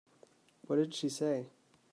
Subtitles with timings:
[0.65, 1.45] What did she say?